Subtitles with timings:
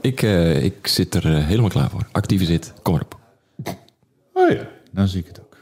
[0.00, 2.06] Ik, eh, ik zit er eh, helemaal klaar voor.
[2.12, 3.18] Actieve zit, kom maar op.
[4.32, 5.56] Oh ja, dan zie ik het ook.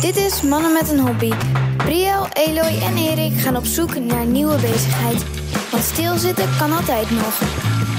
[0.00, 1.32] Dit is Mannen met een Hobby.
[1.76, 5.24] Briel, Eloy en Erik gaan op zoek naar nieuwe bezigheid.
[5.70, 7.40] Want stilzitten kan altijd nog.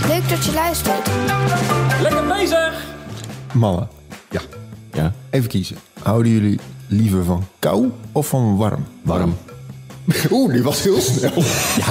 [0.07, 1.10] Leuk dat je luistert.
[2.02, 2.86] Lekker bezig!
[3.54, 3.88] Mannen,
[4.32, 4.42] ja,
[4.94, 5.76] Ja, even kiezen.
[6.04, 8.86] Houden jullie liever van kou of van warm?
[9.02, 9.36] warm.
[10.31, 11.31] Oeh, die was heel snel.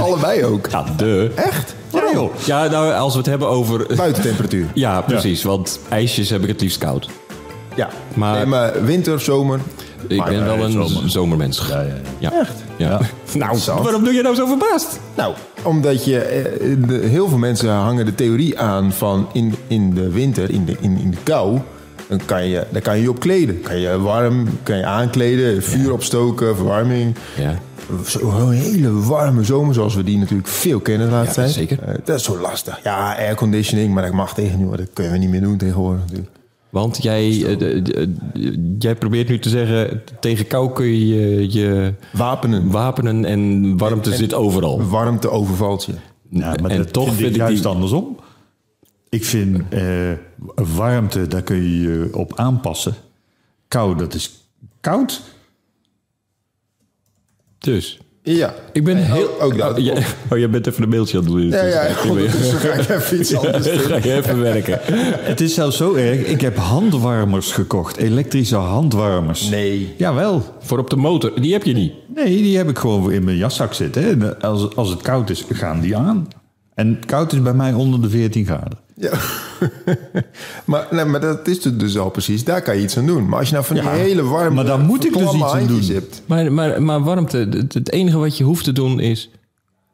[0.01, 0.69] Allebei ook.
[0.71, 1.31] Ja, de.
[1.35, 1.75] Echt?
[1.93, 2.35] Ja, joh.
[2.45, 3.87] Ja, nou, als we het hebben over...
[3.97, 4.67] Buitentemperatuur.
[4.75, 5.43] Ja, precies.
[5.43, 7.09] Want ijsjes heb ik het liefst koud.
[7.75, 7.89] Ja.
[8.15, 9.61] Maar- Nee, maar winter, zomer.
[10.09, 11.11] Ik ben wel een zomer.
[11.11, 11.63] zomermens.
[11.69, 11.87] Ja, ja,
[12.19, 12.31] ja.
[12.33, 12.41] Ja.
[12.41, 12.53] Echt?
[12.77, 13.01] Ja.
[13.35, 14.99] Nou, waarom doe je nou zo verbaasd?
[15.15, 16.19] Nou, omdat je...
[16.21, 20.65] eh, de, heel veel mensen hangen de theorie aan van in, in de winter, in
[20.65, 21.59] de, in, in de kou...
[22.09, 23.61] Dan kan, je, dan kan je je op kleden.
[23.61, 27.15] Kan je warm, kan je aankleden, vuur opstoken, verwarming.
[27.37, 27.59] Ja.
[28.05, 31.57] Zo'n hele warme zomer, zoals we die natuurlijk veel kennen de laatste Ja, tijd.
[31.59, 31.83] zeker.
[31.83, 32.81] Eh, dat is zo lastig.
[32.85, 34.77] Ja, airconditioning, maar dat mag tegen nu.
[34.77, 36.31] Dat kunnen we niet meer doen tegenwoordig natuurlijk.
[36.71, 38.15] Want jij, eh, de-
[38.79, 40.03] jij probeert nu te zeggen...
[40.21, 42.71] tegen kou kun je je, je Wapenen.
[42.71, 44.83] wapenen en warmte zit overal.
[44.89, 45.93] Warmte overvalt je.
[46.31, 47.73] Ja, maar en dat toch vind ik ik juist die...
[47.73, 48.17] andersom.
[49.11, 49.83] Ik vind eh,
[50.55, 52.95] warmte, daar kun je je op aanpassen.
[53.69, 54.49] Kou, dat is
[54.81, 55.21] koud.
[57.59, 58.55] Dus, Ja.
[58.73, 59.41] ik ben heel...
[59.41, 59.79] ook dat.
[59.79, 61.49] Oh, jij, oh, jij bent even een mailtje aan het doen.
[61.49, 63.79] Ja, ja, Dus ik ben- ondertussen ga ik even iets anders doen.
[63.79, 64.79] Ga je even werken.
[65.25, 66.19] Het is zelfs zo erg.
[66.27, 67.97] Ik heb handwarmers gekocht.
[67.97, 69.49] Elektrische handwarmers.
[69.49, 69.95] Nee.
[69.97, 70.43] Jawel.
[70.61, 71.93] Voor op de motor, die heb je niet.
[72.15, 74.03] Nee, die heb ik gewoon in mijn jaszak zitten.
[74.23, 76.29] En Als, als het koud is, gaan die aan.
[76.79, 78.79] En koud is bij mij onder de 14 graden.
[78.95, 79.13] Ja.
[80.65, 82.45] maar, nee, maar dat is het dus al precies.
[82.45, 83.29] Daar kan je iets aan doen.
[83.29, 84.55] Maar als je nou van die Ja, hele warme...
[84.55, 85.83] maar daar moet ik dus iets aan doen.
[85.83, 89.31] Hebt, Maar, maar, maar warmte, het, het enige wat je hoeft te doen is...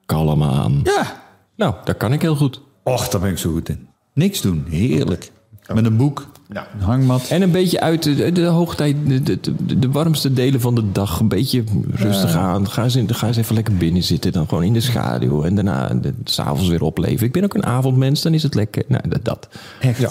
[0.06, 0.80] kalm aan.
[0.82, 1.22] Ja.
[1.56, 2.60] Nou, dat kan ik heel goed.
[2.82, 3.88] Och, daar ben ik zo goed in.
[4.14, 4.64] Niks doen.
[4.68, 5.30] Heerlijk.
[5.74, 6.26] Met een boek.
[6.54, 6.66] Ja.
[6.78, 7.28] Een hangmat.
[7.28, 11.20] En een beetje uit de, de hoogtijd, de, de, de, warmste delen van de dag.
[11.20, 11.64] Een beetje
[11.94, 12.70] rustig aan.
[12.70, 14.32] Ga eens, in, ga eens even lekker binnen zitten.
[14.32, 15.42] Dan gewoon in de schaduw.
[15.44, 17.26] En daarna de- s'avonds weer opleven.
[17.26, 18.82] Ik ben ook een avondmens, dan is het lekker.
[18.88, 19.24] Nou, dat.
[19.24, 19.48] dat.
[19.80, 19.98] Echt.
[19.98, 20.10] Ja.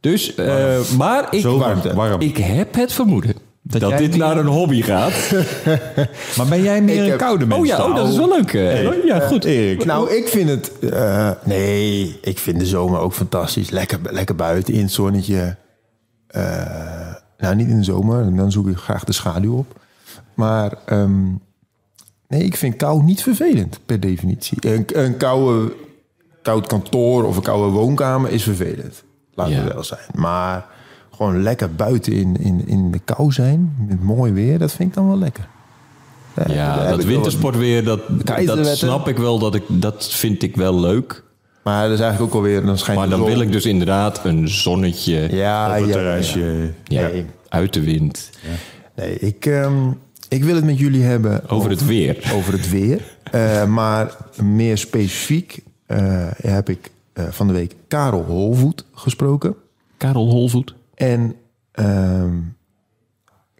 [0.00, 1.58] Dus, eh, maar ik, Zo
[1.94, 2.20] warm.
[2.20, 5.12] ik heb het vermoeden dat, dit naar een hobby gaat.
[6.36, 7.60] Maar ben jij meer Ik een heb- koude mens?
[7.60, 8.52] Oh ja, oh, dat is wel leuk.
[8.54, 9.04] eh.
[9.06, 9.44] ja, goed.
[9.44, 9.84] Erik.
[9.84, 10.72] Nou, ik vind het...
[10.92, 13.70] eh, nee, ik vind de zomer ook fantastisch.
[13.70, 15.56] Lekker, lekker buiten in het zonnetje.
[16.30, 18.36] Eh, nou, niet in de zomer.
[18.36, 19.80] Dan zoek ik graag de schaduw op.
[20.34, 21.24] Maar ehm,
[22.28, 24.58] nee, ik vind kou niet vervelend, per definitie.
[24.60, 25.72] Een, een koude,
[26.42, 29.02] koud kantoor of een koude woonkamer is vervelend.
[29.34, 29.64] Laten Ja.
[29.64, 30.00] we wel zijn.
[30.14, 30.66] Maar
[31.10, 34.94] gewoon lekker buiten in, in, in de kou zijn, met mooi weer, dat vind ik
[34.94, 35.48] dan wel lekker.
[36.34, 39.38] Daar Ja, heb dat wintersportweer, dat, dat snap ik wel.
[39.38, 41.24] Dat, ik, dat vind ik wel leuk.
[41.62, 44.48] Maar dat is eigenlijk ook alweer, dan schijnt Maar dan wil ik dus inderdaad een
[44.48, 45.36] zonnetje.
[45.36, 46.72] Ja, Op het ja, terrasje.
[46.84, 47.24] Ja, Nee.
[47.48, 48.30] uit de wind.
[48.96, 49.90] Nee, ik, ehm,
[50.28, 52.30] ik wil het met jullie hebben Over het weer.
[52.34, 53.00] Over het weer.
[53.30, 59.54] Eh, maar meer specifiek eh, heb ik eh, van de week Karel Holvoet gesproken.
[59.96, 60.74] Karel Holvoet.
[60.94, 61.34] En
[61.72, 62.34] ehm,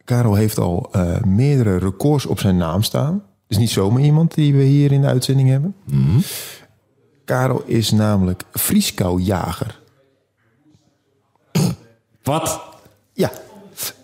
[0.04, 3.22] Karel heeft al eh, meerdere records op zijn naam staan.
[3.46, 5.74] Dus niet zomaar iemand die we hier in de uitzending hebben.
[7.30, 9.80] Karel is namelijk vrieskoujager.
[12.22, 12.60] Wat?
[13.12, 13.30] Ja.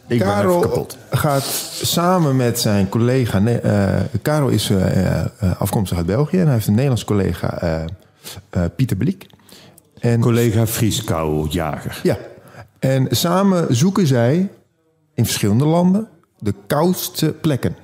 [0.06, 1.44] Ik Karel gaat
[1.82, 3.38] samen met zijn collega...
[3.38, 5.25] Nee, eh, Karel is eh,
[5.59, 6.38] afkomstig uit België...
[6.38, 7.84] en hij heeft een Nederlands collega,
[8.76, 9.26] Pieter Bliek.
[9.98, 12.00] En, Collega Frieskou, jager.
[12.03, 12.19] ja.
[12.78, 14.50] en samen zoeken zij
[15.14, 16.08] in verschillende landen...
[16.38, 17.76] de koudste plekken.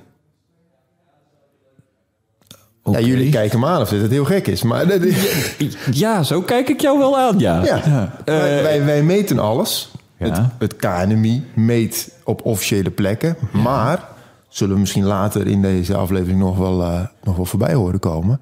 [2.91, 4.63] Ja, jullie kijken me aan of dit het heel gek is.
[4.63, 7.65] Maar dat is- Ja, zo kijk ik jou wel aan, ja.
[7.65, 8.13] ja.
[8.25, 9.91] Wij, wij, wij meten alles.
[10.17, 10.25] Ja.
[10.29, 13.35] Het, het KNMI meet op officiële plekken.
[13.51, 14.07] Maar,
[14.47, 18.39] zullen we misschien later in deze aflevering nog wel, eh, nog wel voorbij horen komen.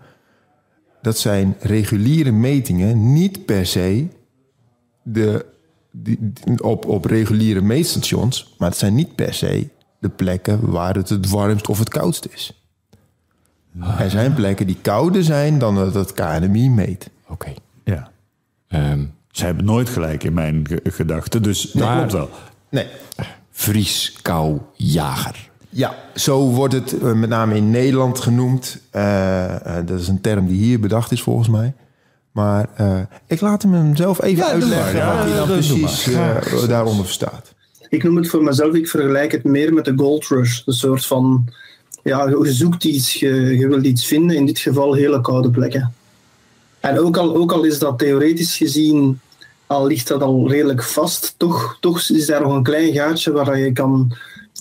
[1.01, 4.07] Dat zijn reguliere metingen, niet per se
[5.03, 5.45] de,
[5.91, 8.55] die, die- op, op reguliere meetstations.
[8.57, 9.67] Maar het zijn niet per se
[9.99, 12.60] de plekken waar het het warmst of het koudst is.
[13.99, 17.09] Er zijn plekken die kouder zijn dan dat het KNMI meet.
[17.27, 17.53] Oké.
[17.83, 18.09] Ja.
[18.67, 22.29] Ehm, Ze hebben nooit gelijk in mijn ge- gedachten, dus dat Maar- klopt wel.
[22.69, 22.87] Nee,
[23.51, 25.49] Vries, kou, jager.
[25.69, 28.81] Ja, zo wordt het eh, met name in Nederland genoemd.
[28.89, 31.73] Eh, eh, dat is een term die hier bedacht is volgens mij.
[32.31, 34.95] Maar eh, ik laat hem hem zelf even Ja, uitleggen.
[34.97, 37.53] Ja, wat hij dan precies eh, daaronder verstaat.
[37.89, 40.61] Ik noem het voor mezelf, ik vergelijk het meer met de gold rush.
[40.65, 41.49] Een soort van,
[42.03, 45.93] ja, je zoekt iets, je, wilt iets vinden, in dit geval hele koude plekken.
[46.79, 49.19] En ook al, ook al is dat theoretisch gezien,
[49.67, 53.59] al ligt dat al redelijk vast, toch, toch is daar nog een klein gaatje waar
[53.59, 54.11] je kan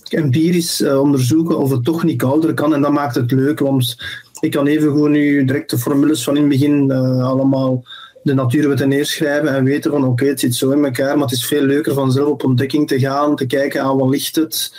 [0.09, 2.75] empirisch uh, onderzoeken of het toch niet kouder kan.
[2.75, 3.97] En dat maakt het leuk, want
[4.41, 7.85] ik kan even gewoon nu direct de formules van in het begin uh, allemaal
[8.23, 11.47] de natuurwetten neerschrijven en weten van oké, het zit zo in elkaar, maar het is
[11.47, 14.73] veel leuker van zelf op ontdekking te gaan, te kijken aan wat ligt het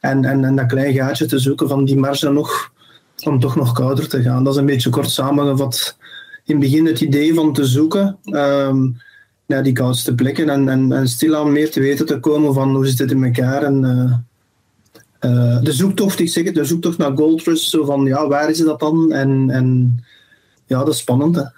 [0.00, 2.72] en, en, dat klein gaatje te zoeken van die marge nog,
[3.24, 4.44] om toch nog kouder te gaan.
[4.44, 5.96] Dat is een beetje kort samengevat
[6.48, 8.96] in het begin het idee van te zoeken um,
[9.46, 12.86] naar die koudste plekken en, en, en stilaan meer te weten te komen van hoe
[12.86, 17.16] zit het in elkaar en uh, uh, de zoektocht, ik zeg het, de zoektocht naar
[17.16, 19.12] Gold Rush, zo van ja, waar is dat dan?
[19.12, 19.98] En, en
[20.66, 21.52] ja, dat is spannend.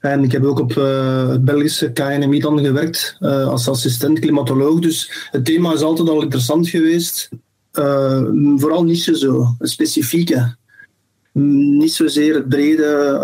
[0.00, 4.80] En ik heb ook op uh, het Belgische KNMI dan gewerkt als assistent klimatoloog.
[4.80, 7.28] Dus het thema is altijd al interessant geweest.
[7.78, 8.22] Uh,
[8.56, 10.56] vooral niche zo, specifieke.
[11.32, 13.18] Niet zozeer het brede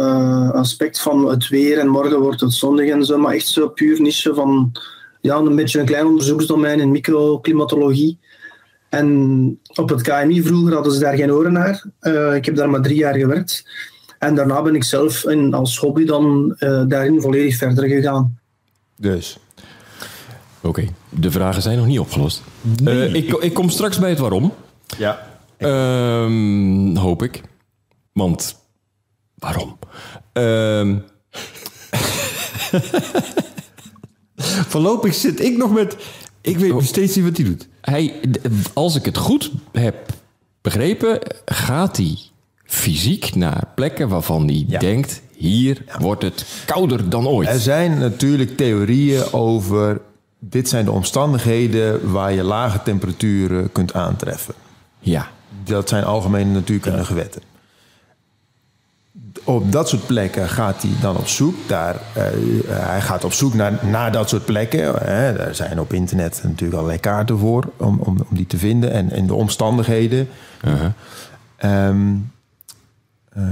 [0.54, 4.00] aspect van het weer en morgen wordt het zonnig en zo, maar echt zo puur
[4.00, 4.72] niche van
[5.20, 8.18] ja, een beetje een klein onderzoeksdomein in microklimatologie.
[8.88, 11.84] En op het KMI vroeger hadden ze daar geen oren naar.
[12.34, 13.64] ik heb daar maar drie jaar gewerkt.
[14.18, 16.56] En daarna ben ik zelf in, als hobby dan
[16.88, 18.38] daarin volledig verder gegaan.
[18.96, 19.38] Dus.
[20.60, 22.42] Oké, de vragen zijn nog niet opgelost.
[22.62, 23.08] Nee.
[23.08, 24.52] Uh, ik, ik kom straks bij het waarom.
[24.98, 25.26] Ja.
[25.58, 27.40] Um, hoop ik.
[28.12, 28.56] Want
[29.34, 29.78] waarom?
[30.32, 31.04] Um,
[34.68, 35.96] Voorlopig zit ik nog met.
[36.40, 37.68] Ik weet nog steeds niet wat hij doet.
[37.80, 38.20] Hij,
[38.72, 40.12] als ik het goed heb
[40.60, 42.18] begrepen, gaat hij
[42.64, 44.78] fysiek naar plekken waarvan hij ja.
[44.78, 45.98] denkt: hier ja.
[45.98, 47.48] wordt het kouder dan ooit.
[47.48, 50.00] Er zijn natuurlijk theorieën over.
[50.44, 54.54] Dit zijn de omstandigheden waar je lage temperaturen kunt aantreffen.
[54.98, 55.28] Ja.
[55.64, 57.42] Dat zijn algemene natuurkundige wetten.
[59.44, 61.54] Op dat soort plekken gaat hij dan op zoek.
[61.66, 62.24] Daar, uh,
[62.66, 64.94] hij gaat op zoek naar, naar dat soort plekken.
[65.04, 65.38] Hè.
[65.38, 68.92] Er zijn op internet natuurlijk allerlei kaarten voor om, om, om die te vinden.
[68.92, 70.28] En, en de omstandigheden.
[70.64, 70.72] Uh
[71.58, 71.88] -huh.
[71.88, 72.32] um,
[73.36, 73.44] uh,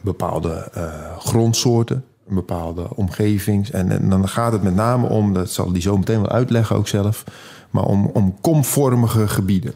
[0.00, 0.70] bepaalde
[1.18, 3.70] grondsoorten, een bepaalde omgevings.
[3.70, 6.76] En, en, dan gaat het met name om, dat zal die zo meteen wel uitleggen
[6.76, 7.24] ook zelf,
[7.70, 9.72] maar om, om komvormige gebieden.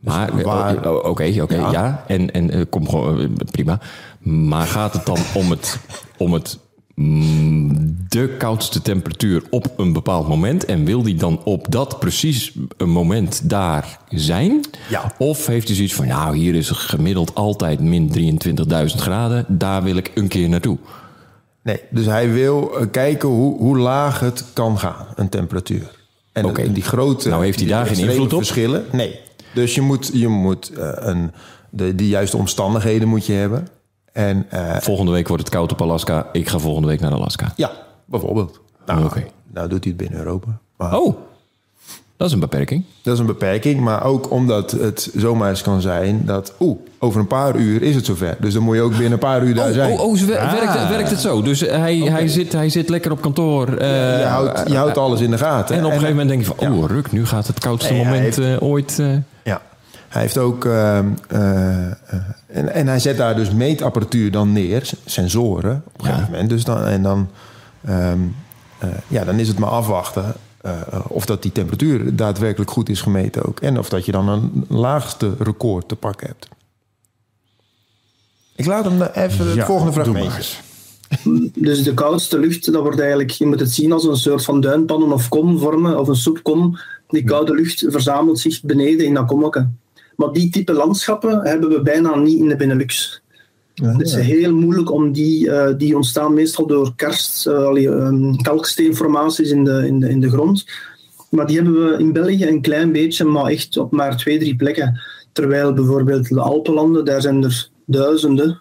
[0.00, 1.70] Maar dus oké, oké, okay, okay, ja.
[1.70, 2.04] ja.
[2.06, 3.78] En, en uh, kom gewoon prima.
[4.20, 5.78] Maar gaat het dan om het,
[6.16, 6.58] om het
[8.08, 10.64] de koudste temperatuur op een bepaald moment.
[10.64, 14.60] En wil die dan op dat precies een moment daar zijn?
[14.88, 15.12] Ja.
[15.18, 19.44] Of heeft hij zoiets van, nou, hier is gemiddeld altijd min 23.000 graden.
[19.48, 20.78] Daar wil ik een keer naartoe.
[21.62, 26.00] Nee, dus hij wil kijken hoe, hoe laag het kan gaan, een temperatuur.
[26.32, 26.72] En okay.
[26.72, 28.38] die grote nou heeft hij daar geen invloed op?
[28.38, 28.84] verschillen.
[28.92, 29.20] Nee.
[29.54, 31.32] Dus je moet, je moet uh, een,
[31.70, 33.68] de, de juiste omstandigheden moet je hebben.
[34.12, 36.28] En, uh, volgende week wordt het koud op Alaska.
[36.32, 37.52] Ik ga volgende week naar Alaska.
[37.56, 37.70] Ja,
[38.04, 38.60] bijvoorbeeld.
[38.86, 39.30] Nou, okay.
[39.52, 40.58] nou doet hij het binnen Europa.
[40.76, 41.16] Maar, oh,
[42.22, 42.84] dat is een beperking.
[43.02, 46.52] Dat is een beperking, maar ook omdat het zomaar eens kan zijn dat...
[46.60, 48.36] oeh, over een paar uur is het zover.
[48.40, 49.92] Dus dan moet je ook binnen een paar uur daar oh, zijn.
[49.92, 50.88] Oh, oh zo werkt, ah.
[50.88, 51.42] werkt, het zo?
[51.42, 52.12] Dus hij, okay.
[52.12, 53.68] hij, zit, hij zit lekker op kantoor.
[53.68, 55.74] Uh, ja, je, houdt, je houdt alles in de gaten.
[55.76, 56.72] En op een gegeven moment denk je van...
[56.82, 58.98] oh, ruk, nu gaat het koudste hij moment heeft- uh, ooit...
[59.00, 59.60] uh, Ja.
[60.08, 60.64] Hij heeft ook.
[60.64, 61.92] eh, eh, eh,
[62.46, 66.30] en, en hij zet daar dus meetapparatuur dan neer, sensoren op een gegeven Ja.
[66.30, 66.48] moment.
[66.48, 67.28] Dus dan, en dan,
[67.84, 68.18] ehm,
[68.78, 70.24] eh, ja, dan is het maar afwachten
[70.62, 73.60] eh, of dat die temperatuur daadwerkelijk goed is gemeten ook.
[73.60, 76.48] En of dat je dan een laagste record te pakken hebt.
[78.56, 80.26] Ik laat hem even het Ja, volgende doe fragment.
[80.28, 80.60] maar eens.
[81.54, 84.60] Dus de koudste lucht, dat wordt eigenlijk, je moet het zien als een soort van
[84.60, 86.78] duinpannen of kom vormen, of een soepkom.
[87.08, 89.68] Die koude lucht verzamelt zich beneden in dat kommetje.
[90.16, 93.21] Maar die type landschappen hebben we bijna niet in de Benelux.
[93.82, 99.50] Het is heel moeilijk om die, eh, die ontstaan meestal door karst, eh, ehm, kalksteenformaties
[99.50, 100.64] in de, in, de, in de grond.
[101.30, 104.56] Maar die hebben we in België een klein beetje, maar echt op maar twee, drie
[104.56, 105.00] plekken.
[105.32, 108.58] Terwijl bijvoorbeeld de Alpenlanden, daar zijn er duizenden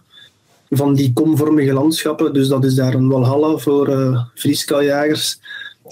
[0.70, 2.34] van die komvormige landschappen.
[2.34, 5.40] Dus dat is daar een walhalla voor uh, vrieskaljagers.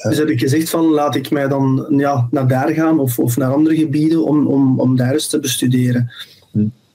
[0.03, 3.37] Dus heb ik gezegd van laat ik mij dan ja, naar daar gaan of, of
[3.37, 6.11] naar andere gebieden om, om, om daar eens te bestuderen.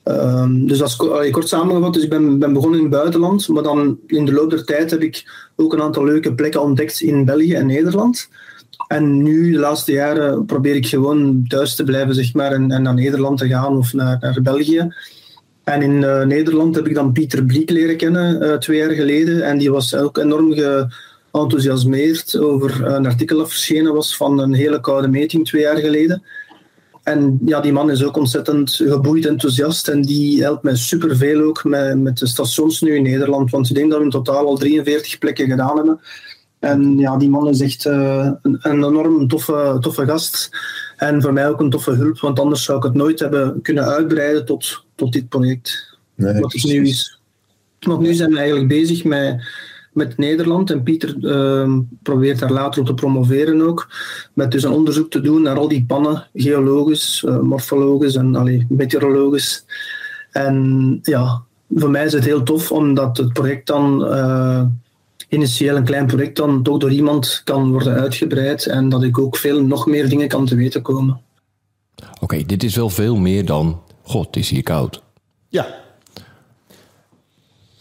[0.04, 1.94] Ehm, dus dat is kort samengevat.
[1.94, 4.90] Dus ik ben, ben begonnen in het buitenland, maar dan in de loop der tijd
[4.90, 5.24] heb ik
[5.56, 8.28] ook een aantal leuke plekken ontdekt in België en Nederland.
[8.88, 12.82] En nu, de laatste jaren, probeer ik gewoon thuis te blijven, zeg maar, en, en
[12.82, 14.94] naar Nederland te gaan of naar, naar België.
[15.64, 19.42] En in eh, Nederland heb ik dan Pieter Bliek leren kennen, eh, twee jaar geleden.
[19.42, 24.80] En die was ook enorm geenthousiasmeerd over een artikel dat verschenen was van een hele
[24.80, 26.22] koude meting twee jaar geleden.
[27.04, 29.88] En ja, die man is ook ontzettend geboeid, enthousiast.
[29.88, 33.50] En die helpt mij superveel ook met, met de stations nu in Nederland.
[33.50, 36.00] Want ik denk dat we in totaal al 43 plekken gedaan hebben.
[36.58, 40.48] En ja, die man is echt uh, een, een, enorm toffe, toffe gast.
[40.96, 43.84] En voor mij ook een toffe hulp, want anders zou ik het nooit hebben kunnen
[43.84, 45.98] uitbreiden tot, tot dit project.
[46.14, 47.20] Nee, wat het nu is.
[47.80, 49.42] Want nu zijn we eigenlijk bezig met,
[49.94, 50.70] met Nederland.
[50.70, 53.88] En Pieter uh, probeert daar later op te promoveren ook.
[54.32, 58.66] Met dus een onderzoek te doen naar al die pannen, geologisch, uh, morfologisch en allee,
[58.68, 59.64] meteorologisch.
[60.30, 61.42] En ja,
[61.74, 64.64] voor mij is het heel tof, omdat het project dan uh,
[65.28, 69.36] initieel een klein project dan toch door iemand kan worden uitgebreid en dat ik ook
[69.36, 71.20] veel nog meer dingen kan te weten komen.
[71.96, 75.02] Oké, okay, dit is wel veel meer dan, god, het is hier koud.
[75.48, 75.82] Ja.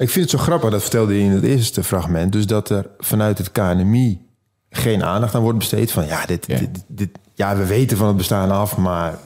[0.03, 2.87] Ik vind het zo grappig, dat vertelde je in het eerste fragment, dus dat er
[2.99, 4.21] vanuit het KNMI
[4.69, 6.57] geen aandacht aan wordt besteed van ja, dit, ja.
[6.57, 9.17] Dit, dit, ja we weten van het bestaan af, maar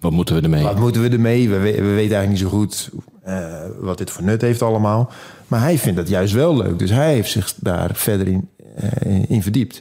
[0.00, 0.62] wat moeten we ermee?
[0.62, 1.48] Wat moeten we ermee?
[1.48, 2.90] We, we weten eigenlijk niet zo goed
[3.26, 5.10] uh, wat dit voor nut heeft allemaal.
[5.48, 6.78] Maar hij vindt dat juist wel leuk.
[6.78, 8.48] Dus hij heeft zich daar verder in,
[9.06, 9.80] uh, in verdiept.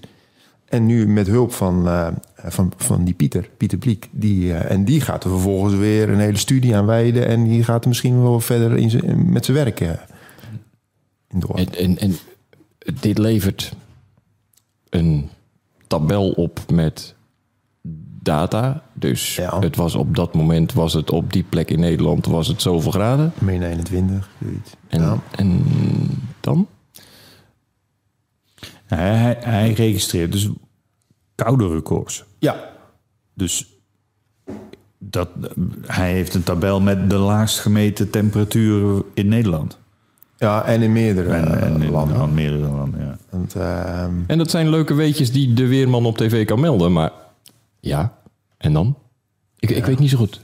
[0.66, 4.10] En nu met hulp van, uh, van, van die Pieter, Pieter Bliek.
[4.12, 7.28] Die, en die gaat er vervolgens weer een hele studie aan wijden.
[7.28, 9.82] En die gaat er misschien wel verder in met zijn werk.
[11.56, 12.18] En, en, en
[13.02, 13.74] dit levert
[14.90, 15.30] een
[15.88, 17.16] tabel op met
[18.22, 18.84] data.
[18.94, 19.60] Dus Ja.
[19.60, 22.92] het was op dat moment, was het op die plek in Nederland, was het zoveel
[22.92, 23.34] graden.
[23.42, 24.72] Min 21, zoiets.
[24.88, 25.20] En, Ja.
[25.32, 25.64] en
[26.40, 26.68] dan?
[28.86, 30.50] Hij, hij, hij registreert dus
[31.36, 32.24] koude records.
[32.40, 32.70] Ja,
[33.34, 33.68] Dus
[34.98, 35.30] dat,
[35.82, 39.78] hij heeft een tabel met de laagst gemeten temperaturen in Nederland.
[40.38, 42.18] Ja en in meerdere En, en eh, in landen.
[42.18, 43.18] aan meerdere landen, ja.
[43.30, 46.94] Want, ehm, En dat zijn leuke weetjes die de weerman op tv kan melden.
[46.94, 47.12] Maar
[47.80, 48.14] ja,
[48.58, 48.98] en dan?
[49.60, 50.42] Ik, ik weet niet zo goed.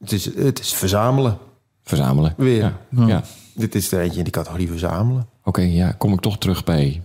[0.00, 1.38] het, is, het is verzamelen.
[1.84, 2.34] Verzamelen.
[2.36, 2.60] Weer.
[2.90, 3.22] Ja, ja.
[3.54, 5.26] Dit is er eentje in die categorie verzamelen.
[5.44, 7.02] Oké, ja, kom ik toch terug bij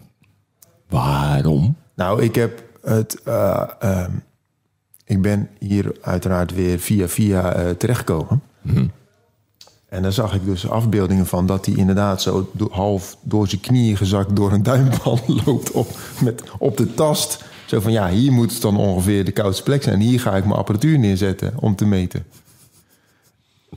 [0.90, 1.76] waarom?
[1.96, 3.22] Nou, ik heb het.
[3.24, 4.12] eh, ehm,
[5.06, 8.42] ik ben hier uiteraard weer via via eh, terechtgekomen.
[9.90, 13.62] En daar zag ik dus afbeeldingen van dat hij inderdaad zo do- half door zijn
[13.62, 15.88] knieën gezakt door een duimplan loopt op,
[16.22, 17.44] met, op de tast.
[17.66, 20.00] Zo van ja, hier moet het dan ongeveer de koudste plek zijn.
[20.00, 22.26] Hier ga ik mijn apparatuur neerzetten om te meten.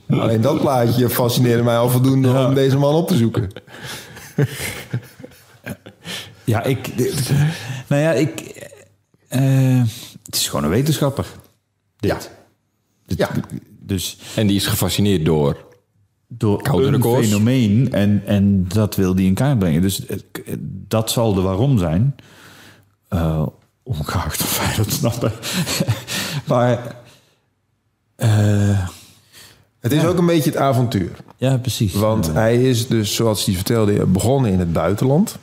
[0.09, 3.49] Alleen dat plaatje fascineerde mij al voldoende om deze man op te zoeken.
[6.43, 6.97] Ja, ik.
[6.97, 7.29] dit-
[7.87, 8.39] nou ja, ik.
[9.27, 9.81] eh,
[10.23, 11.25] het is gewoon een wetenschapper.
[11.99, 12.11] Dit.
[12.11, 12.19] Ja.
[13.05, 13.29] Dit- Ja.
[13.79, 15.69] Dus En die is gefascineerd door.
[16.37, 17.27] Door Koude een records.
[17.27, 19.81] fenomeen en, en dat wil die in kaart brengen.
[19.81, 20.01] Dus
[20.87, 22.15] dat zal de waarom zijn.
[23.07, 23.45] Eh
[23.83, 25.31] ongeacht of wij dat snappen.
[26.47, 26.95] maar
[28.15, 28.87] eh,
[29.79, 31.11] Het is ook een beetje het avontuur.
[31.37, 31.93] ja, precies.
[31.93, 35.37] Want hij is dus, zoals hij vertelde, begonnen in het buitenland.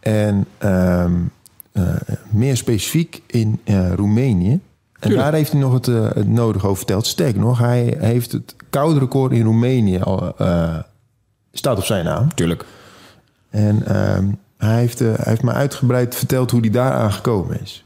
[0.00, 1.12] En ehm,
[1.72, 1.94] eh,
[2.30, 4.60] meer specifiek in eh, Roemenië.
[5.04, 5.30] En Tuurlijk.
[5.30, 7.06] daar heeft hij nog het, eh, het nodige over verteld.
[7.06, 10.78] Sterker nog, hij heeft het koude record in Roemenië al, eh,
[11.52, 12.34] staat op zijn naam.
[12.34, 12.64] Tuurlijk.
[13.50, 14.24] En ehm,
[14.56, 17.84] hij, heeft, eh, hij heeft me uitgebreid verteld hoe hij daaraan gekomen is.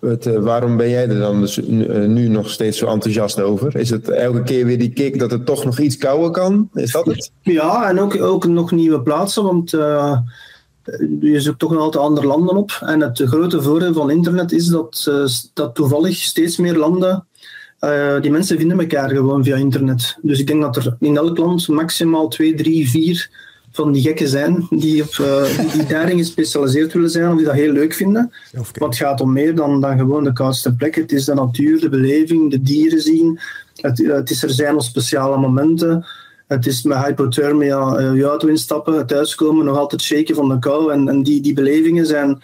[0.00, 1.60] eh, waarom ben jij er dan dus,
[2.06, 3.76] nu, nog steeds zo enthousiast over?
[3.76, 6.68] Is het elke keer weer die kick dat het toch nog iets kouder kan?
[6.72, 7.30] Is dat het?
[7.40, 10.18] Ja, en ook, ook nog nieuwe plaatsen, want eh,
[11.20, 12.78] je zoekt toch nog altijd andere landen op.
[12.80, 17.26] En het grote voordeel van internet is dat, eh, dat toevallig steeds meer landen,
[17.78, 20.18] eh, die mensen vinden elkaar gewoon via internet.
[20.22, 23.30] Dus ik denk dat er in elk land maximaal twee, drie, vier
[23.70, 27.54] van die gekken zijn die, op, eh, die daarin gespecialiseerd willen zijn of die dat
[27.54, 28.32] heel leuk vinden.
[28.52, 30.94] Want het gaat om meer dan, dan gewoon de koudste plek.
[30.94, 33.40] Het is de natuur, de beleving, de dieren zien.
[33.80, 36.06] Het, het is er zijn op speciale momenten.
[36.46, 40.92] Het is met hypothermia eh, je auto instappen, thuiskomen, nog altijd shaken van de kou.
[40.92, 42.42] En, en die, die belevingen zijn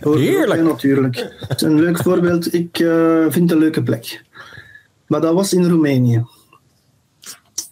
[0.00, 0.62] Heerlijk.
[0.62, 1.34] natuurlijk.
[1.38, 2.54] Het is een leuk voorbeeld.
[2.54, 4.22] Ik eh, vind het een leuke plek.
[5.06, 6.24] Maar dat was in Roemenië.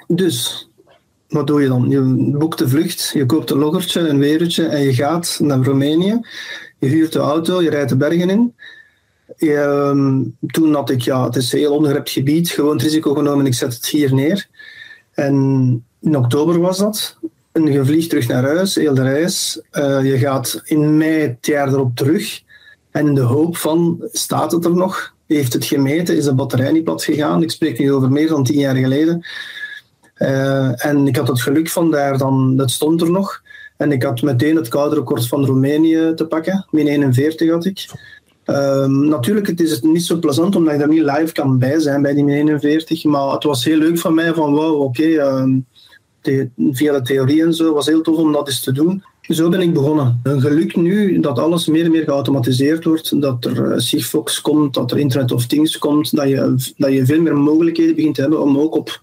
[0.07, 0.69] Dus,
[1.28, 1.88] wat doe je dan?
[1.88, 2.00] Je
[2.38, 6.21] boekt de vlucht, je koopt een loggertje, een weertje en je gaat naar Roemenië.
[6.78, 8.54] Je huurt de auto, je rijdt de bergen in.
[9.37, 13.14] Je, ehm, toen had ik, ja, het is een heel ongerept gebied, gewoon het risico
[13.14, 14.49] genomen, ik zet het hier neer.
[15.14, 17.19] En in oktober was dat.
[17.52, 19.61] En je vliegt terug naar huis, heel de reis.
[19.71, 22.42] Eh, je gaat in mei het jaar erop terug.
[22.90, 25.14] En in de hoop van, staat het er nog?
[25.26, 26.16] Heeft het gemeten?
[26.16, 27.42] Is de batterij niet plat gegaan?
[27.42, 29.26] Ik spreek nu over meer dan tien jaar geleden.
[30.14, 33.42] Eh, en ik had het geluk van daar dan, dat stond er nog.
[33.76, 36.66] En ik had meteen het koude record van Roemenië te pakken.
[36.71, 37.87] Min 41 had ik.
[38.44, 42.02] Ehm, natuurlijk, het is niet zo plezant omdat je er niet live kan bij zijn
[42.02, 43.04] bij die 41.
[43.04, 45.58] Maar het was heel leuk van mij van wow, oké, ehm,
[46.72, 49.02] via de theorie en zo was heel tof om dat eens te doen.
[49.22, 50.20] Zo ben ik begonnen.
[50.22, 54.75] Een geluk nu dat alles meer en meer geautomatiseerd wordt, dat er eh, Sigfox komt,
[54.75, 58.20] dat er Internet of Things komt, dat je, dat je veel meer mogelijkheden begint te
[58.20, 59.00] hebben om ook op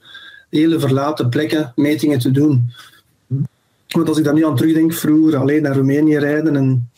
[0.49, 2.69] hele verlaten plekken metingen te doen.
[3.87, 6.89] Want als ik daar nu aan terugdenk, vroeger alleen naar Roemenië rijden en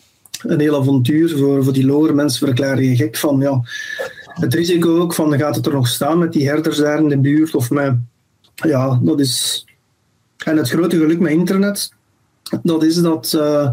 [0.44, 3.62] een heel avontuur voor, voor die lower mensen verklaren je gek van ja,
[4.34, 7.20] het risico ook van gaat het er nog staan met die herders daar in de
[7.20, 7.96] buurt of met
[8.56, 9.66] ja, dat is
[10.46, 11.92] en het grote geluk met internet
[12.64, 13.70] dat is dat eh,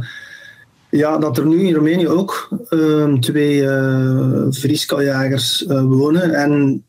[0.90, 6.84] ja, dat er nu in Roemenië ook ehm, twee uh, vrieskaljagers eh, wonen en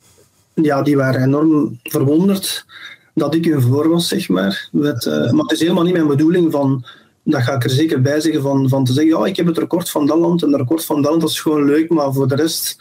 [0.53, 2.65] ja, die waren enorm verwonderd
[3.13, 4.69] dat ik hun voor was, zeg maar.
[4.71, 6.85] Met, maar het is helemaal niet mijn bedoeling van,
[7.29, 9.57] dat ga ik er zeker bij zeggen, van, van te zeggen, ja, ik heb het
[9.57, 12.13] record van dat land en het record van dat land, dat is gewoon leuk, maar
[12.13, 12.77] voor de rest,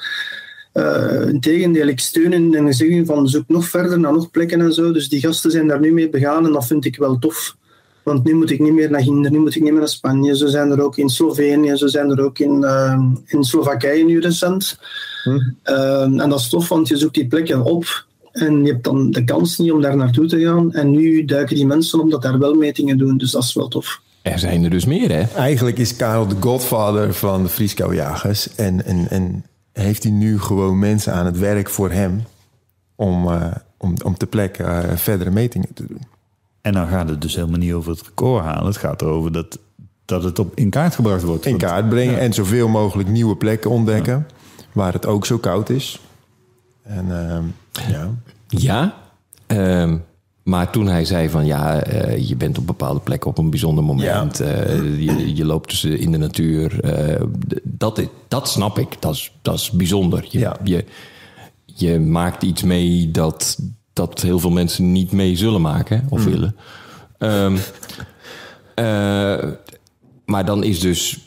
[0.74, 4.60] uh, integendeel, ik steun hen en zeg hun van, zoek nog verder naar nog plekken
[4.60, 4.92] en zo.
[4.92, 7.56] Dus die gasten zijn daar nu mee begaan en dat vind ik wel tof.
[8.02, 10.36] Want nu moet ik niet meer naar Ginder, nu moet ik niet meer naar Spanje.
[10.36, 14.20] Ze zijn er ook in Slovenië, ze zijn er ook in, uh, in Slowakije nu
[14.20, 14.78] recent.
[15.22, 15.38] Hm.
[15.64, 19.10] Uh, en dat is tof, want je zoekt die plekken op en je hebt dan
[19.10, 20.72] de kans niet om daar naartoe te gaan.
[20.72, 23.68] En nu duiken die mensen op dat daar wel metingen doen, dus dat is wel
[23.68, 24.00] tof.
[24.32, 25.22] Er zijn er dus meer, hè?
[25.22, 28.54] Eigenlijk is Karel de godfather van de vrieskouwjagers.
[28.54, 32.22] En, en, en heeft hij nu gewoon mensen aan het werk voor hem...
[32.94, 36.02] om, uh, om, om te plekken uh, verdere metingen te doen.
[36.60, 38.66] En dan gaat het dus helemaal niet over het record halen.
[38.66, 39.58] Het gaat erover dat,
[40.04, 41.46] dat het op, in kaart gebracht wordt.
[41.46, 42.20] In kaart brengen ja.
[42.20, 44.26] en zoveel mogelijk nieuwe plekken ontdekken...
[44.56, 44.64] Ja.
[44.72, 46.00] waar het ook zo koud is.
[46.82, 47.38] En uh,
[47.88, 48.10] ja...
[48.48, 48.94] Ja,
[49.46, 50.04] um,
[50.48, 53.84] maar toen hij zei van ja, uh, je bent op bepaalde plekken op een bijzonder
[53.84, 54.38] moment.
[54.38, 54.44] Ja.
[54.44, 56.80] Uh, je, je, loopt dus in de natuur.
[56.84, 57.22] Uh,
[57.62, 59.02] dat, dat snap ik.
[59.02, 60.26] Dat is, dat is bijzonder.
[60.28, 60.56] Je, ja.
[60.62, 60.84] je,
[61.64, 63.58] je maakt iets mee dat,
[63.92, 66.30] dat heel veel mensen niet mee zullen maken of mm.
[66.30, 66.56] willen.
[67.18, 67.58] Um,
[70.24, 71.18] maar dan is dus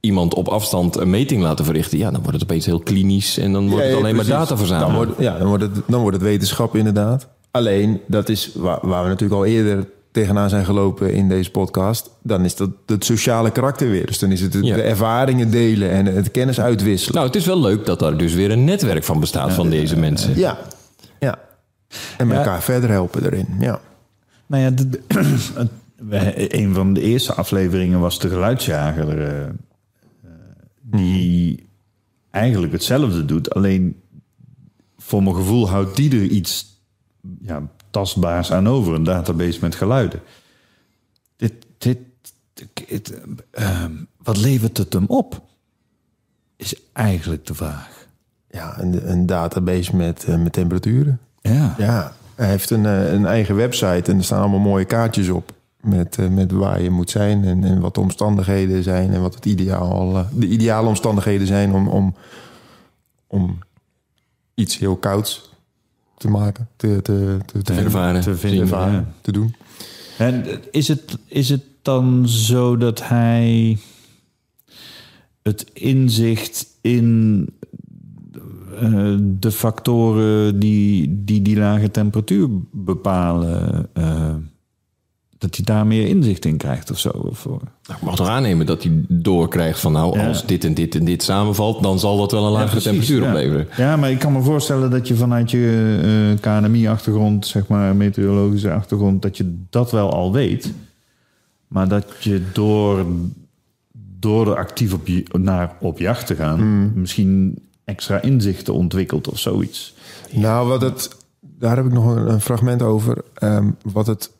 [0.00, 2.36] iemand op afstand een meting laten verrichten, ja, dan wordt
[7.54, 12.10] alleen dat is waar, waar, we natuurlijk al eerder tegenaan zijn gelopen in deze podcast.
[12.22, 14.06] Dan is dat het sociale karakter weer.
[14.06, 14.74] Dus dan is het de, ja.
[14.74, 17.14] de ervaringen delen en het kennis uitwisselen.
[17.14, 19.70] Nou, het is wel leuk dat er dus weer een netwerk van bestaat ja, van
[19.70, 20.38] deze mensen.
[20.38, 20.58] Ja,
[21.20, 21.38] ja.
[22.18, 23.80] En elkaar verder helpen erin, ja.
[24.46, 25.00] Nou ja, de, de,
[26.56, 29.18] een van de eerste afleveringen was de geluidsjager...
[29.18, 29.48] Uh,
[30.82, 31.66] die
[32.30, 33.54] eigenlijk hetzelfde doet.
[33.54, 34.00] Alleen
[34.98, 36.73] voor mijn gevoel houdt die er iets
[37.40, 38.94] ja, tastbaars aan over.
[38.94, 40.20] Een database met geluiden.
[41.36, 41.98] Dit, dit,
[42.86, 43.20] dit
[43.58, 43.84] uh,
[44.22, 45.42] wat levert het hem op?
[46.56, 48.06] Is eigenlijk de vraag.
[48.50, 51.20] Ja, een, een database met, uh, met temperaturen.
[51.40, 51.74] Ja.
[51.78, 52.12] ja.
[52.34, 55.52] Hij heeft een, uh, een eigen website en er staan allemaal mooie kaartjes op.
[55.80, 59.34] Met, uh, met waar je moet zijn en, en wat de omstandigheden zijn en wat
[59.34, 62.14] het ideaal, de ideale omstandigheden zijn om, om,
[63.26, 63.58] om
[64.54, 65.53] iets heel kouds
[66.24, 69.12] te maken, te, te, te, te ervaren, te, vinden, ervaren, ja.
[69.20, 69.54] te doen.
[70.18, 73.78] En is het, is het dan zo dat hij
[75.42, 77.48] het inzicht in
[78.82, 83.88] uh, de factoren die, die die lage temperatuur bepalen
[85.44, 87.08] dat hij daar meer inzicht in krijgt of zo.
[87.08, 90.26] Of, nou, ik mag toch aannemen dat hij doorkrijgt van nou, ja.
[90.26, 93.22] als dit en dit en dit samenvalt, dan zal dat wel een lagere ja, temperatuur
[93.22, 93.28] ja.
[93.28, 93.68] opleveren.
[93.76, 98.72] Ja, maar ik kan me voorstellen dat je vanuit je uh, KNMI-achtergrond, zeg maar meteorologische
[98.72, 100.72] achtergrond, dat je dat wel al weet.
[101.68, 103.06] Maar dat je door,
[104.18, 106.92] door er actief op je, naar op jacht te gaan, mm.
[106.94, 109.94] misschien extra inzichten ontwikkelt of zoiets.
[110.30, 113.22] Nou, wat het, daar heb ik nog een, een fragment over.
[113.42, 114.30] Um, wat het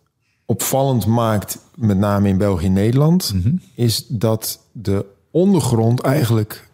[0.47, 3.61] opvallend maakt, met name in België en Nederland, mm -hmm.
[3.75, 6.69] is dat de ondergrond eigenlijk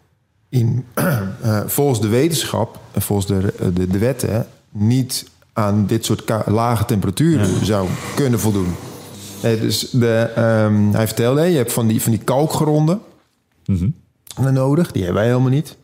[0.49, 6.31] in, uh, volgens de wetenschap en volgens de, de, de wetten niet aan dit soort
[6.45, 7.63] lage temperaturen ja.
[7.63, 8.75] zou kunnen voldoen.
[9.43, 10.33] Nee, dus de,
[10.65, 13.01] um, hij vertelde, je hebt van die, van die kalkgronden
[13.65, 13.93] mm
[14.35, 14.53] -hmm.
[14.53, 15.77] nodig, die hebben wij helemaal niet.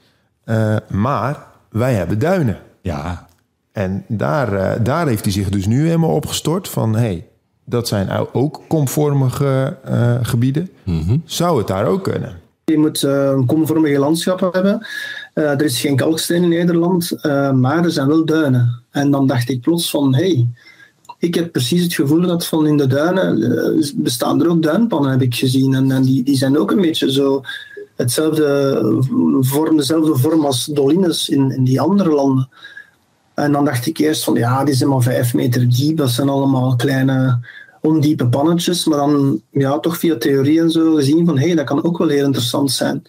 [0.46, 2.60] Uh, maar wij hebben duinen.
[2.82, 3.28] Ja.
[3.72, 6.96] En daar, uh, daar heeft hij zich dus nu helemaal opgestort van...
[6.96, 7.28] Hey,
[7.70, 10.70] dat zijn ook komvormige uh, gebieden.
[10.84, 11.22] Mm -hmm.
[11.26, 12.40] Zou het daar ook kunnen?
[12.64, 14.88] Je moet uh, komvormige landschappen hebben.
[15.34, 17.12] Uh, er is geen kalksteen in Nederland,
[17.54, 18.84] maar er zijn wel duinen.
[18.92, 20.48] En dan dacht ik plots van, hey,
[21.20, 23.40] ik heb precies het gevoel dat van in de duinen
[23.96, 25.74] bestaan er ook duinpannen, heb ik gezien.
[25.74, 27.42] En, en die, die zijn ook een beetje zo
[27.96, 28.80] hetzelfde
[29.40, 32.50] vorm, dezelfde vorm als dolines in, in die andere landen.
[33.38, 35.98] En dan dacht ik eerst van ja, die zijn maar vijf meter diep.
[35.98, 37.40] Dat zijn allemaal kleine
[37.82, 38.86] ondiepe pannetjes.
[38.86, 41.98] Maar dan ja, toch via theorie en zo gezien van hé, hey, dat kan ook
[41.98, 43.04] wel heel interessant zijn.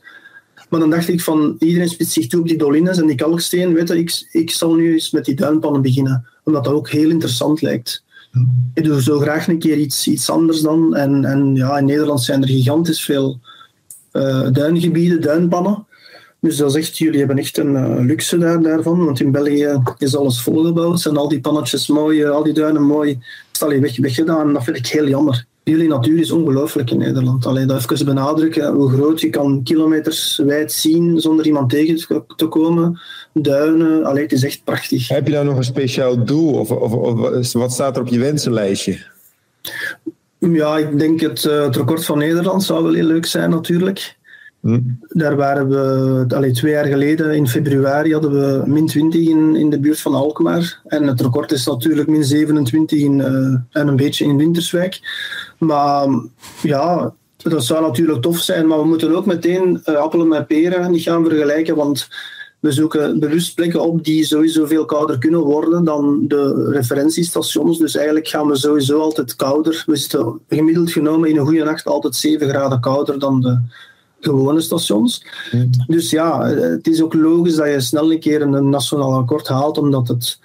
[0.68, 3.74] Maar dan dacht ik van iedereen spitst zich toe op die dolines en die kalksteen.
[3.74, 6.26] Weet je, ik, ik zal nu eens met die duinpannen beginnen.
[6.44, 8.04] Omdat dat ook heel interessant lijkt.
[8.74, 10.94] Ik doe zo graag een keer iets, iets anders dan.
[10.94, 13.40] En, en ja, in Nederland zijn er gigantisch veel
[14.12, 15.86] uh, duingebieden, duinpannen.
[16.40, 19.04] Dus dat is echt, jullie hebben echt een uh, luxe daar, daarvan.
[19.04, 21.00] Want in België is alles volgebouwd.
[21.00, 23.18] Zijn al die pannetjes mooi, uh, al die duinen mooi.
[23.52, 24.52] Stel je weg, weggedaan.
[24.52, 25.46] Dat vind ik heel jammer.
[25.64, 27.46] Jullie natuur is ongelooflijk in Nederland.
[27.46, 32.46] Alleen dat even benadrukken, hoe groot je kan kilometers wijd zien zonder iemand tegen te
[32.46, 33.00] komen.
[33.32, 35.08] Duinen, alleen het is echt prachtig.
[35.08, 36.52] Heb je daar nog een speciaal doel?
[36.52, 38.98] Of, of, of wat staat er op je wensenlijstje?
[40.38, 44.16] Ja, ik denk het, het record van Nederland zou wel heel leuk zijn natuurlijk.
[44.68, 44.80] Hm.
[45.18, 49.70] Daar waren we allee, twee jaar geleden, in februari, hadden we min 20 in, in
[49.70, 50.80] de buurt van Alkmaar.
[50.86, 53.26] En het record is natuurlijk min 27 in, uh,
[53.70, 55.00] en een beetje in Winterswijk.
[55.58, 56.08] Maar
[56.62, 58.66] ja, dat zou natuurlijk tof zijn.
[58.66, 61.76] Maar we moeten ook meteen uh, appelen met peren niet gaan vergelijken.
[61.76, 62.08] Want
[62.60, 67.78] we zoeken bewust plekken op die sowieso veel kouder kunnen worden dan de referentiestations.
[67.78, 69.82] Dus eigenlijk gaan we sowieso altijd kouder.
[69.86, 73.60] We zitten gemiddeld genomen in een goede nacht altijd 7 graden kouder dan de
[74.20, 75.24] gewone stations.
[75.50, 75.70] Hmm.
[75.86, 79.78] Dus ja, het is ook logisch dat je snel een keer een nationaal akkoord haalt,
[79.78, 80.38] omdat het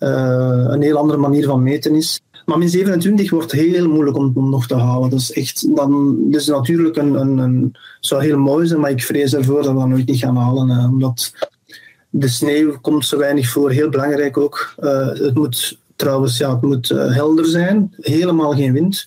[0.00, 2.20] uh, een heel andere manier van meten is.
[2.44, 5.10] Maar min 27 wordt heel moeilijk om, om nog te halen.
[5.10, 9.02] Dat is echt, dan, dus natuurlijk een, een, een, zou heel mooi zijn, maar ik
[9.02, 10.68] vrees ervoor dat we dat nooit niet gaan halen.
[10.68, 11.32] Uh, omdat
[12.10, 13.70] de sneeuw komt zo weinig voor.
[13.70, 14.74] Heel belangrijk ook.
[14.78, 19.06] Uh, het moet trouwens ja, het moet, helder zijn, helemaal geen wind.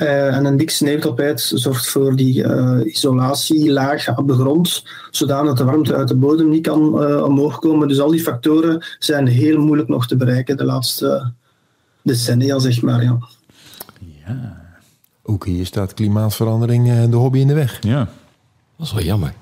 [0.00, 5.64] Uh, en een dik sneeuwtapijt zorgt voor die uh, isolatielaag op de grond, zodat de
[5.64, 7.88] warmte uit de bodem niet kan uh, omhoog komen.
[7.88, 11.32] Dus al die factoren zijn heel moeilijk nog te bereiken de laatste
[12.02, 13.02] decennia, zeg maar.
[13.02, 13.18] Ja.
[14.26, 14.60] ja.
[15.22, 17.78] Ook hier staat klimaatverandering de hobby in de weg.
[17.80, 18.08] Ja.
[18.76, 19.34] Dat is wel jammer.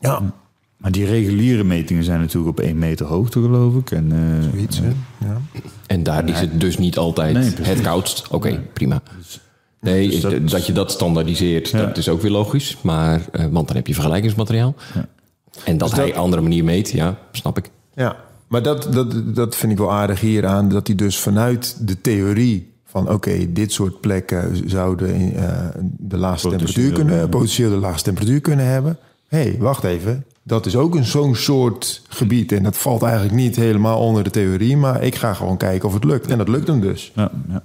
[0.00, 0.22] Ja.
[0.76, 3.90] Maar die reguliere metingen zijn natuurlijk op één meter hoogte, geloof ik.
[3.90, 4.12] En,
[4.52, 4.88] Zoiets, hè?
[5.18, 5.40] Ja.
[5.86, 8.24] En daar is het dus niet altijd nee, het koudst.
[8.26, 9.02] Oké, okay, prima.
[9.80, 11.86] Nee, dus dat, dat, je dat standaardiseert, ja.
[11.86, 12.76] dat is ook weer logisch.
[12.80, 14.74] Maar, uh, want dan heb je vergelijkingsmateriaal.
[14.94, 15.08] Ja.
[15.64, 17.70] En dat, dus hij andere manier meet, ja, snap ik.
[17.94, 18.16] Ja,
[18.48, 20.68] maar dat, dat, dat vind ik wel aardig hieraan.
[20.68, 25.66] Dat hij dus vanuit de theorie van oké, okay, dit soort plekken zouden uh,
[25.98, 28.98] de laagste temperatuur kunnen, potentieel de laagste temperatuur kunnen hebben.
[29.28, 30.24] Hé, hey, wacht even.
[30.42, 32.52] Dat is ook een zo'n soort gebied.
[32.52, 34.76] En dat valt eigenlijk niet helemaal onder de theorie.
[34.76, 36.30] Maar ik ga gewoon kijken of het lukt.
[36.30, 37.12] En dat lukt hem dus.
[37.14, 37.62] Ja, ja.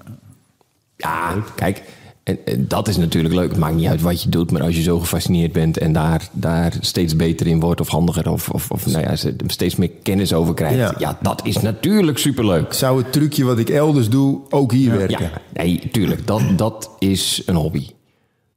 [0.95, 1.83] ja kijk,
[2.23, 3.49] en, dat is natuurlijk leuk.
[3.49, 6.29] Het maakt niet uit wat je doet, maar als je zo gefascineerd bent en daar,
[6.31, 9.15] daar steeds beter in wordt of handiger of, of, of nou ja,
[9.47, 11.17] steeds meer kennis over krijgt, ja.
[11.21, 12.73] dat is natuurlijk superleuk.
[12.73, 15.31] Zou het trucje wat ik elders doe ook hier ja, werken?
[15.53, 16.27] Ja, nee, tuurlijk.
[16.27, 17.89] Dat, dat is een hobby.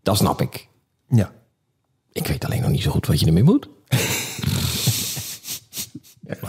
[0.02, 0.68] Dat snap ik.
[1.08, 1.32] Ja.
[2.12, 3.68] Ik weet alleen nog niet zo goed wat je ermee moet.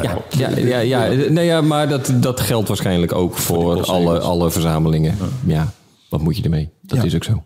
[0.01, 4.51] Ja, ja, ja, ja, nee, ja, maar dat, dat geldt waarschijnlijk ook voor, alle, alle
[4.51, 5.17] verzamelingen.
[5.45, 5.73] Ja.
[6.10, 6.70] Wat moet je ermee?
[6.82, 7.43] Dat is ook zo.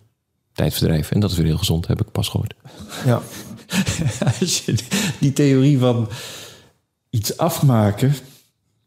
[0.54, 1.12] Tijdverdrijf.
[1.12, 2.54] En dat is weer heel gezond, heb ik pas gehoord.
[3.06, 3.21] Ja.
[5.19, 6.10] die theorie van
[7.10, 8.13] iets afmaken,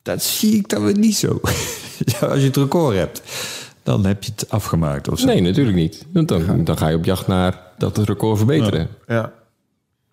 [0.02, 1.40] dat zie ik dan weer niet zo.
[2.20, 3.22] Als je het record hebt,
[3.82, 5.26] dan heb je het afgemaakt of zo.
[5.26, 6.06] Nee, natuurlijk niet.
[6.08, 8.88] Dan, dan ga je op jacht naar dat het record verbeteren.
[9.06, 9.32] Ja.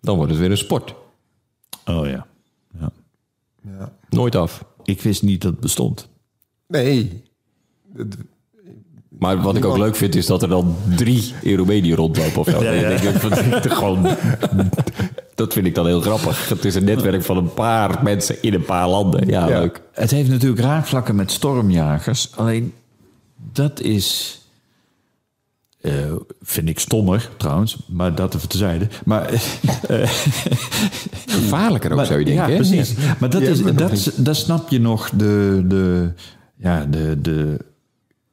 [0.00, 0.94] Dan wordt het weer een sport.
[1.86, 2.26] Oh ja.
[2.80, 2.92] ja.
[3.62, 3.92] ja.
[4.08, 4.64] Nooit af.
[4.84, 6.08] Ik wist niet dat het bestond.
[6.66, 7.22] Nee.
[9.22, 12.62] Maar wat ik ook leuk vind, is dat er dan drie Euromedie rondlopen of zo.
[12.62, 12.88] Ja, ja.
[12.88, 14.06] Ik, gewoon,
[15.34, 16.48] dat vind ik dan heel grappig.
[16.48, 19.28] Het is een netwerk van een paar mensen in een paar landen.
[19.28, 19.58] Ja, ja.
[19.58, 19.80] leuk.
[19.92, 22.30] Het heeft natuurlijk raakvlakken met stormjagers.
[22.36, 22.74] Alleen,
[23.52, 24.40] dat is...
[25.80, 25.92] Uh,
[26.42, 28.88] vind ik stommer trouwens, maar dat even tezijde.
[29.04, 30.08] Maar, uh,
[31.26, 32.50] Gevaarlijker ook, maar, zou je denken.
[32.50, 32.94] Ja, precies.
[33.18, 36.12] Maar dat is, dat, dat snap je nog de, de,
[36.56, 37.70] ja, de, de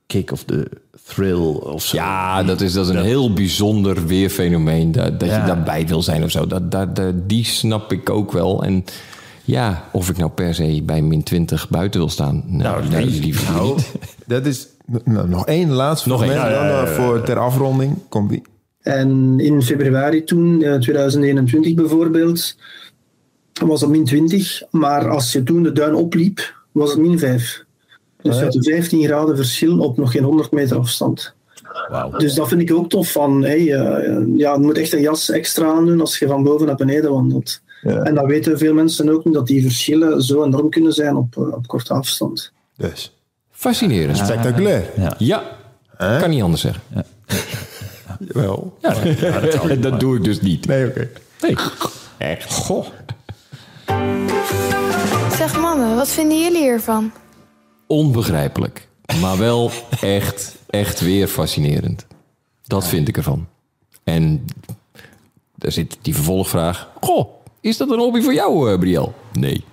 [0.10, 0.68] kick of the
[1.06, 1.98] thrill of zo.
[1.98, 4.92] Ja, dat is, dat is een heel bijzonder weerfenomeen.
[4.92, 6.48] Dat, dat je daarbij wil zijn of zo.
[6.48, 8.64] Dat, dat, dat, die snap ik ook wel.
[8.64, 8.86] En
[9.44, 12.44] ja, of ik nou per se bij min 20 buiten wil staan.
[12.48, 13.92] Nou, nou nee, liever nou, niet.
[14.26, 14.68] Dat is
[15.04, 16.34] nou, nog één laatste nog één.
[16.34, 17.98] Ja, ja, ja, voor ter afronding.
[18.10, 18.42] Komt die.
[18.82, 22.56] En in februari toen, 2021 bijvoorbeeld,
[23.66, 24.64] was het min 20.
[24.72, 27.68] Maar als je toen de duin opliep, was het min 5.
[28.22, 31.34] Dus je had 15 graden verschil op nog geen 100 meter afstand.
[31.90, 32.18] Wauw.
[32.18, 33.12] Dus dat vind ik ook tof.
[33.12, 36.68] Van, hey, eh, ja, je moet echt een jas extra aandoen als je van boven
[36.68, 37.62] naar beneden wandelt.
[37.82, 38.04] Ja.
[38.04, 41.38] En dat weten veel mensen ook niet, dat die verschillen zo enorm kunnen zijn op,
[41.38, 42.52] eh, op korte afstand.
[42.78, 43.18] Dus,
[43.52, 44.18] Fascinerend.
[44.18, 44.84] spectaculair.
[44.98, 45.16] Ja.
[45.18, 46.84] Ja, kan niet anders zeggen.
[48.20, 48.78] Wel.
[49.80, 50.66] dat doe ik dus niet.
[50.68, 51.10] Nee, oké.
[51.42, 51.56] Nee.
[52.18, 52.54] Echt.
[52.54, 52.86] Goh.
[55.38, 57.12] Zeg mannen, wat vinden jullie hiervan?
[57.94, 58.88] Onbegrijpelijk.
[59.22, 59.72] Maar wel
[60.02, 62.06] echt, echt weer fascinerend.
[62.64, 63.48] Dat vind ik ervan.
[64.04, 64.46] En
[65.56, 66.90] daar zit die vervolgvraag.
[67.02, 67.28] Goh,
[67.62, 69.14] is dat een hobby voor jou, eh, Briel?
[69.34, 69.64] Nee.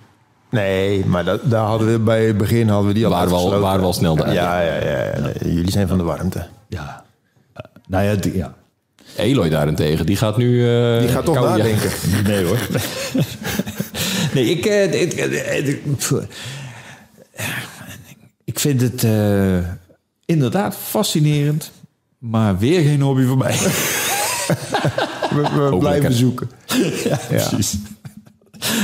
[0.50, 3.35] Nee, maar dat, daar hadden we bij het begin hadden we die al Waren we
[3.35, 3.66] al- uitgesloten.
[3.66, 4.33] waren we al snel daar.
[4.33, 5.05] Ja, ja, ja.
[5.05, 5.18] ja.
[5.20, 6.46] Nee, jullie zijn van de warmte.
[6.68, 7.05] Ja.
[7.52, 8.55] Eh, nou ja, die- ja.
[9.16, 10.68] Eloy daarentegen, die gaat nu...
[10.68, 11.40] eh, Die gaat toch ja.
[11.40, 11.90] nadenken.
[12.31, 12.59] Nee hoor.
[14.35, 14.92] nee, ik, eh,
[18.57, 19.71] ik, eh, vind het eh,
[20.25, 21.73] inderdaad fascinerend,
[22.19, 23.59] maar weer geen hobby voor mij.
[25.31, 26.51] We, blijven zoeken.
[27.05, 27.77] ja, precies.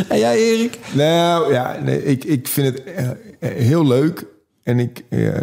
[0.08, 0.78] En jij, Erik?
[0.92, 4.26] Nou ja, nee, ik, ik vind het eh, eh, heel leuk.
[4.62, 5.40] En ik, eh,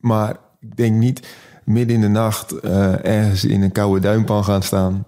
[0.00, 1.26] maar ik denk niet
[1.64, 5.06] midden in de nacht eh, ergens in een koude duimpan gaan staan.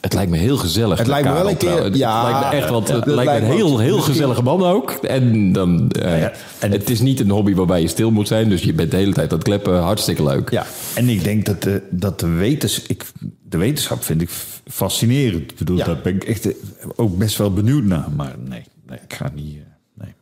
[0.00, 0.98] Het lijkt me heel gezellig.
[0.98, 1.96] Het lijkt me wel een keer- trouwens.
[1.98, 4.62] ja, het lijkt me echt, want het lijkt me een heel, heel Misschien- gezellige man
[4.62, 4.90] ook.
[4.90, 8.48] En dan, eh, ja, en- het is niet een hobby waarbij je stil moet zijn.
[8.48, 9.78] Dus je bent de hele tijd aan het kleppen.
[9.82, 10.50] Hartstikke leuk.
[10.50, 13.04] Ja, en ik denk dat de, dat de, wetens, ik,
[13.42, 14.30] de wetenschap vind ik
[14.66, 15.50] fascinerend.
[15.50, 15.84] Ik bedoel, Ja.
[15.84, 16.54] daar ben ik echt eh,
[16.96, 18.06] ook best wel benieuwd naar.
[18.16, 19.56] Maar nee, nee ik ga niet.
[19.56, 19.62] eh,
[20.04, 20.14] nee.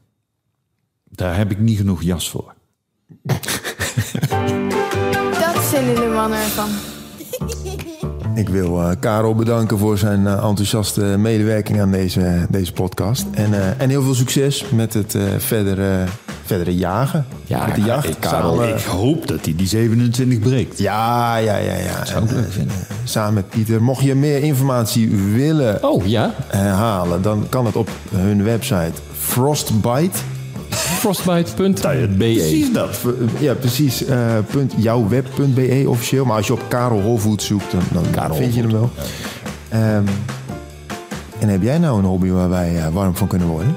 [1.10, 2.54] Daar heb ik niet genoeg jas voor.
[5.40, 6.68] Dat vinden de mannen ervan.
[8.38, 13.26] Ik wil eh, Karel bedanken voor zijn eh, enthousiaste medewerking aan deze, deze podcast.
[13.30, 16.04] En, eh, en heel veel succes met het verdere,
[16.44, 17.26] verdere jagen.
[17.44, 18.18] Ja, met de jacht.
[18.18, 20.78] Karel, samen, ik hoop dat hij die 27 breekt.
[20.78, 21.76] ja, ja, ja.
[21.76, 22.04] ja.
[22.14, 22.64] En, eh,
[23.04, 23.82] samen met Pieter.
[23.82, 30.18] Mocht je meer informatie willen Oh ja, halen, dan kan het op hun website Frostbite.
[30.98, 32.14] frostbite.be.
[32.16, 33.00] Precies dat.
[33.38, 34.04] Ja, precies.
[34.04, 34.18] eh
[34.50, 36.24] punt, jouwweb.be officieel.
[36.24, 38.90] Maar als je op Karel Holvoet zoekt, dan, vind je hem wel.
[39.68, 40.02] Ehm,
[41.38, 43.74] en heb jij nou een hobby waar wij eh, warm van kunnen worden?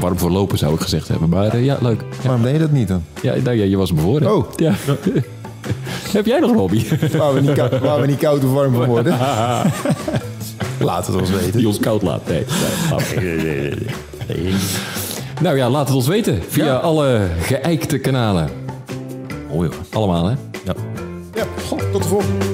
[0.00, 1.28] Warm voor lopen zou ik gezegd hebben.
[1.28, 2.00] Maar eh, ja, leuk.
[2.00, 3.02] Ja, Waarom deed je dat niet dan?
[3.22, 4.34] ja, nou, ja, je was bevoren.
[4.36, 4.50] Oh.
[4.56, 4.72] Ja.
[6.12, 6.84] Heb jij nog een hobby?
[7.18, 9.18] Waar we niet, kou- waar we niet koud of warm van worden?
[10.80, 11.52] Laat het ons weten.
[11.58, 12.26] Die ons koud laat.
[12.28, 12.44] Nee.
[14.28, 14.54] nee.
[15.42, 16.42] Nou ja, laat het ons weten.
[16.48, 16.74] Via Ja.
[16.76, 18.48] alle geëikte kanalen.
[19.60, 19.68] Ja.
[19.92, 20.34] Allemaal, hè?
[20.64, 20.74] ja.
[21.34, 22.51] Ja, goh, tot de volgende.